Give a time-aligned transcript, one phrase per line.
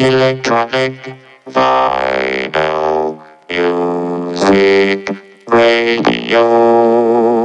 [0.00, 1.14] Electronic
[1.46, 5.14] Vinyl Music
[5.46, 7.39] Radio.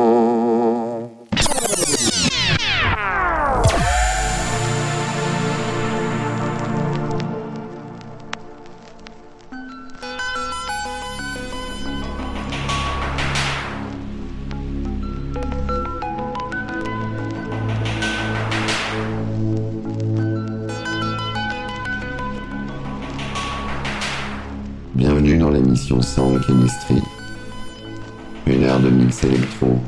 [28.85, 29.80] De mix électro,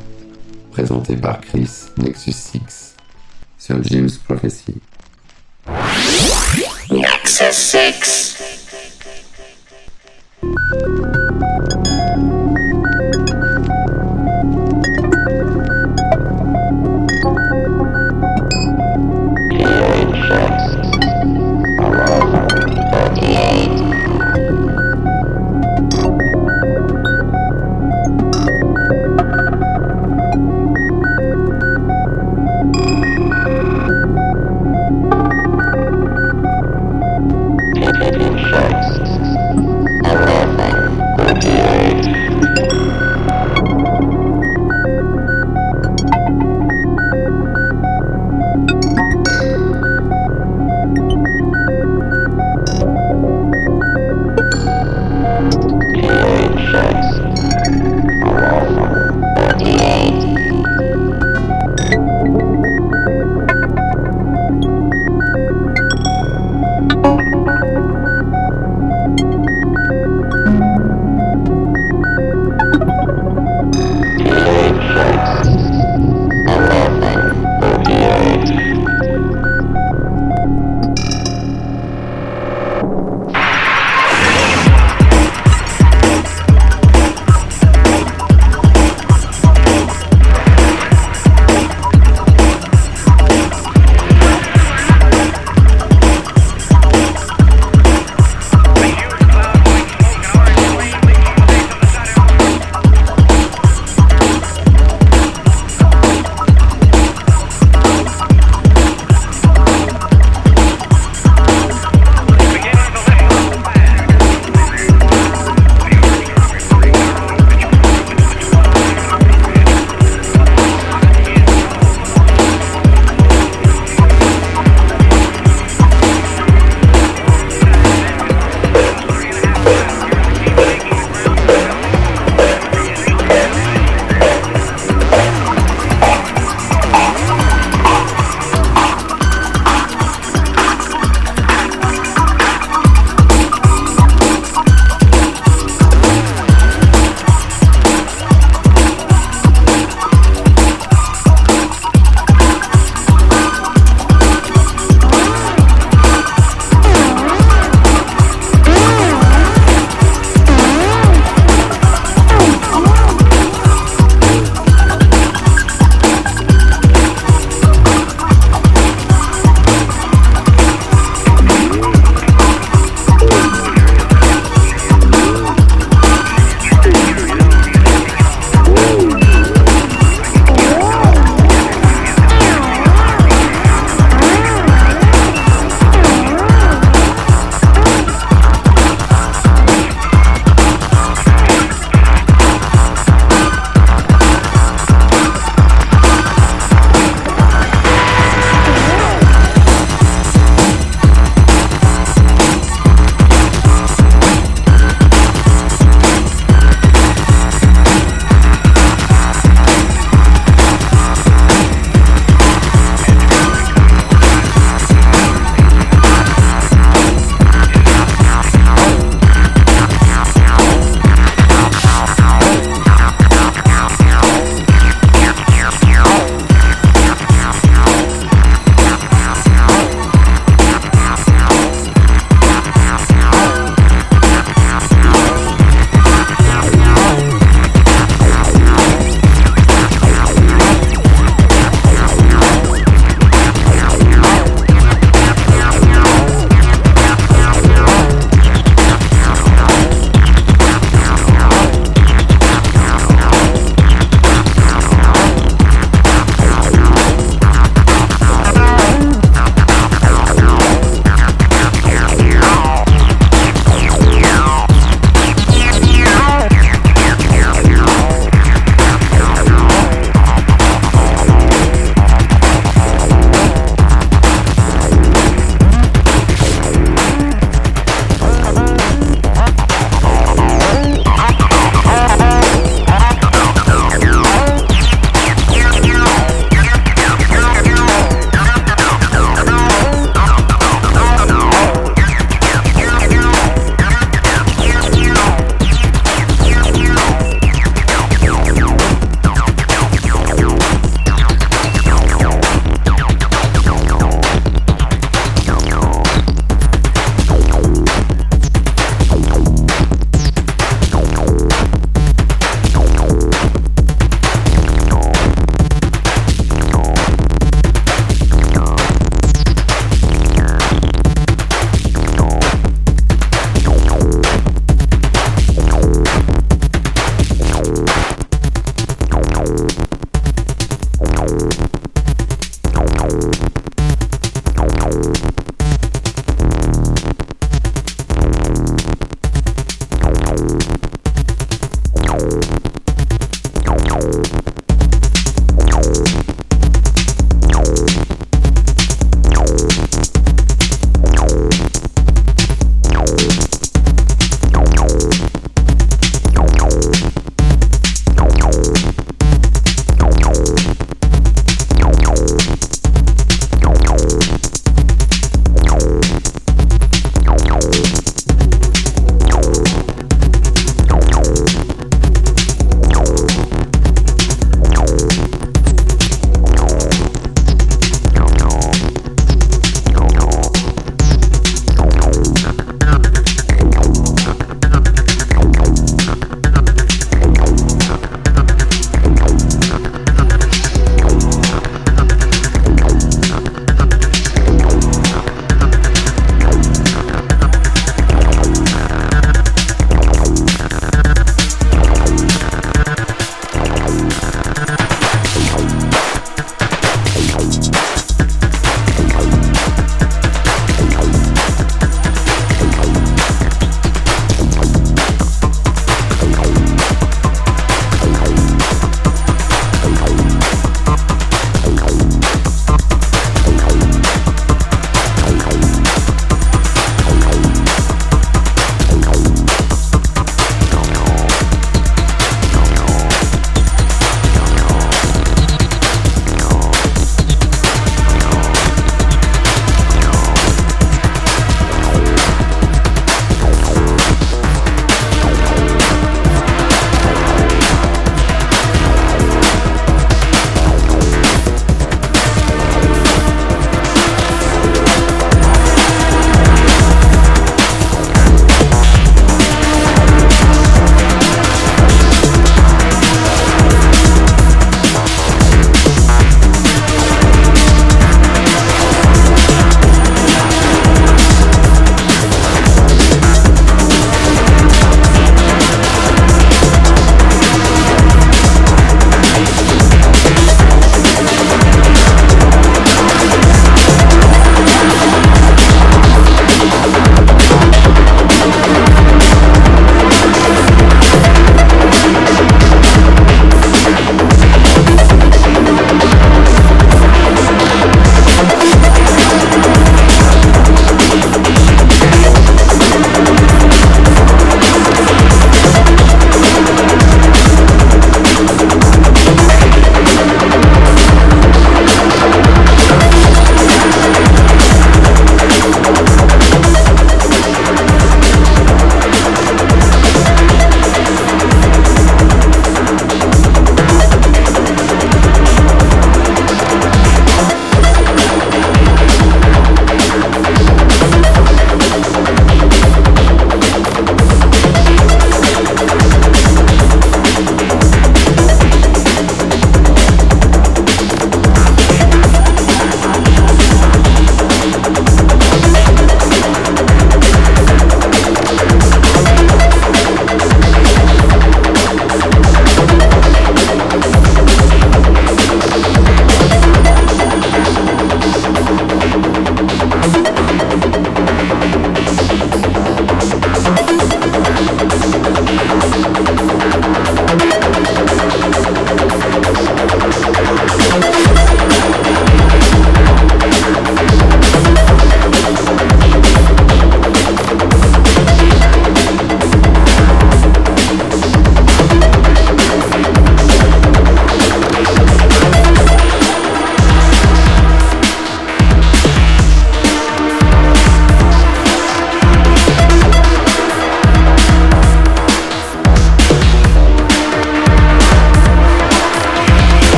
[0.72, 2.96] présentée par Chris Nexus 6
[3.56, 4.74] sur James Prophecy.
[6.90, 8.37] Nexus 6.